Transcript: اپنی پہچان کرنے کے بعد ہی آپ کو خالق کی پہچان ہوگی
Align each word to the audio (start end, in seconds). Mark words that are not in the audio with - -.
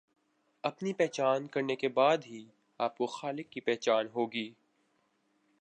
اپنی 0.63 0.93
پہچان 0.93 1.47
کرنے 1.47 1.75
کے 1.75 1.89
بعد 1.89 2.25
ہی 2.25 2.43
آپ 2.79 2.97
کو 2.97 3.05
خالق 3.05 3.51
کی 3.51 3.61
پہچان 3.61 4.07
ہوگی 4.15 4.49